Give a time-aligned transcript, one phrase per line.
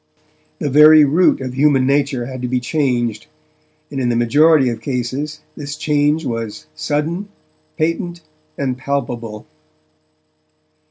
[0.57, 3.27] The very root of human nature had to be changed,
[3.91, 7.29] and, in the majority of cases, this change was sudden,
[7.77, 8.21] patent,
[8.57, 9.45] and palpable.